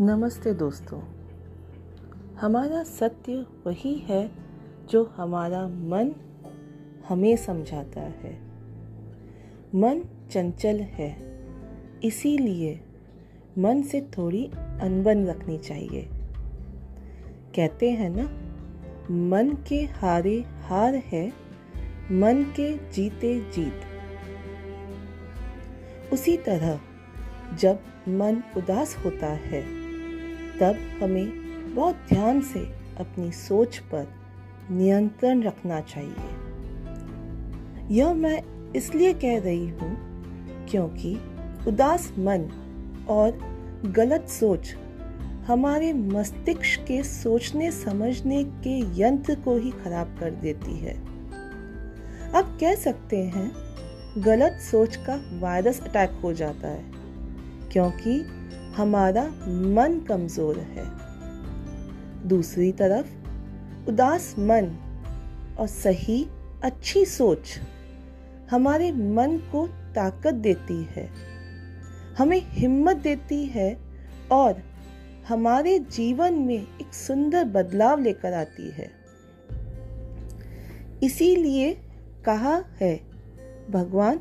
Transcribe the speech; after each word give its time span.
नमस्ते 0.00 0.54
दोस्तों। 0.54 1.00
हमारा 2.36 2.82
सत्य 2.82 3.46
वही 3.66 3.94
है 3.94 4.30
जो 4.90 5.04
हमारा 5.16 5.68
मन 5.68 6.14
हमें 7.08 7.36
समझाता 7.36 8.00
है। 8.00 8.40
मन 9.74 10.04
चंचल 10.30 10.80
है, 10.80 11.40
इसीलिए 12.04 12.80
मन 13.58 13.82
से 13.82 14.00
थोड़ी 14.00 14.50
अनबन 14.80 15.26
रखनी 15.26 15.58
चाहिए। 15.58 16.08
कहते 17.54 17.90
हैं 17.90 18.10
ना, 18.10 18.30
मन 19.10 19.56
के 19.68 19.84
हारे 19.84 20.44
हार 20.60 20.94
है, 20.94 21.32
मन 22.12 22.52
के 22.56 22.92
जीते 22.92 23.40
जीत। 23.40 23.80
उसी 26.12 26.36
तरह 26.36 26.80
जब 27.54 27.78
मन 28.08 28.42
उदास 28.56 28.96
होता 29.04 29.26
है 29.26 29.87
तब 30.60 30.78
हमें 31.02 31.74
बहुत 31.74 31.96
ध्यान 32.08 32.40
से 32.42 32.60
अपनी 33.00 33.30
सोच 33.32 33.78
पर 33.92 34.06
नियंत्रण 34.70 35.42
रखना 35.42 35.80
चाहिए। 35.80 36.28
यह 37.96 38.12
मैं 38.14 38.42
इसलिए 38.72 39.12
कह 39.14 39.38
रही 39.38 39.68
हूँ 39.70 39.96
क्योंकि 40.70 41.14
उदास 41.68 42.12
मन 42.18 42.48
और 43.08 43.38
गलत 43.96 44.28
सोच 44.28 44.74
हमारे 45.46 45.92
मस्तिष्क 45.92 46.80
के 46.80 47.02
सोचने 47.02 47.70
समझने 47.70 48.42
के 48.44 48.78
यंत्र 49.00 49.34
को 49.34 49.56
ही 49.56 49.70
खराब 49.74 50.16
कर 50.20 50.30
देती 50.42 50.76
है। 50.76 50.94
अब 52.32 52.56
कह 52.60 52.74
सकते 52.74 53.22
हैं 53.26 53.50
गलत 54.18 54.58
सोच 54.62 54.96
का 54.96 55.14
वायरस 55.40 55.80
अटैक 55.80 56.18
हो 56.22 56.32
जाता 56.32 56.68
है, 56.68 56.84
क्योंकि 57.72 58.20
हमारा 58.78 59.24
मन 59.46 60.04
कमज़ोर 60.08 60.58
है। 60.58 60.84
दूसरी 62.28 62.72
तरफ़, 62.72 63.06
उदास 63.88 64.34
मन 64.38 64.70
और 65.58 65.66
सही, 65.66 66.26
अच्छी 66.64 67.04
सोच 67.04 67.58
हमारे 68.50 68.92
मन 68.92 69.36
को 69.52 69.66
ताकत 69.66 70.34
देती 70.34 70.88
है। 70.90 71.08
हमें 72.18 72.40
हिम्मत 72.44 72.96
देती 72.96 73.44
है 73.46 73.78
और 74.32 74.62
हमारे 75.28 75.78
जीवन 75.78 76.34
में 76.34 76.60
एक 76.80 76.94
सुंदर 76.94 77.44
बदलाव 77.44 78.00
लेकर 78.00 78.32
आती 78.32 78.70
है। 78.70 78.90
इसीलिए 81.02 81.72
कहा 82.24 82.64
है, 82.80 83.00
भगवान 83.70 84.20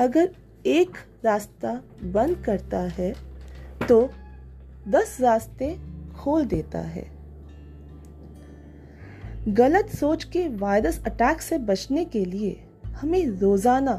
अगर 0.00 0.30
एक 0.66 0.90
रास्ता 1.24 1.82
बंद 2.02 2.42
करता 2.46 2.78
है 2.78 3.27
तो 3.86 4.08
दस 4.88 5.16
रास्ते 5.20 5.76
खोल 6.16 6.44
देता 6.44 6.78
है। 6.78 7.06
गलत 9.48 9.88
सोच 9.88 10.24
के 10.24 10.46
वायरस 10.48 11.02
अटैक 11.06 11.40
से 11.40 11.58
बचने 11.58 12.04
के 12.04 12.24
लिए 12.24 12.56
हमें 12.96 13.26
रोज़ाना 13.30 13.92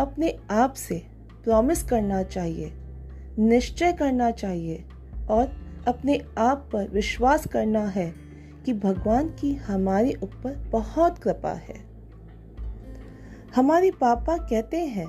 अपने 0.00 0.36
आप 0.50 0.74
से 0.74 1.02
प्रॉमिस 1.44 1.82
करना 1.82 2.22
चाहिए, 2.22 2.72
निश्चय 3.38 3.92
करना 3.92 4.30
चाहिए 4.30 4.84
और 5.30 5.52
अपने 5.88 6.20
आप 6.38 6.68
पर 6.72 6.88
विश्वास 6.88 7.46
करना 7.46 7.84
है 7.86 8.12
कि 8.66 8.72
भगवान 8.74 9.28
की 9.30 9.54
हमारे 9.54 10.12
ऊपर 10.22 10.54
बहुत 10.70 11.18
कृपा 11.18 11.52
है। 11.52 11.76
हमारे 13.56 13.90
पापा 13.90 14.36
कहते 14.38 14.80
हैं 14.86 15.06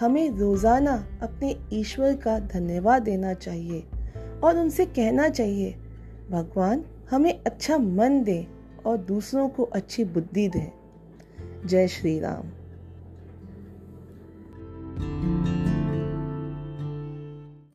हमें 0.00 0.30
रोज़ाना 0.30 1.06
अपने 1.22 1.56
ईश्वर 1.72 2.16
का 2.16 2.38
धन्यवाद 2.38 3.02
देना 3.02 3.34
चाहिए 3.34 3.84
और 4.44 4.58
उनसे 4.58 4.86
कहना 4.86 5.28
चाहिए, 5.28 5.74
भगवान, 6.30 6.84
हमें 7.10 7.40
अच्छा 7.46 7.78
मन 7.78 8.22
दे 8.22 8.46
और 8.86 8.96
दूसरों 8.96 9.48
को 9.48 9.62
अच्छी 9.62 10.04
बुद्धि 10.04 10.48
दे। 10.48 10.72
जय 11.66 11.88
श्री 11.88 12.20
राम। 12.20 12.63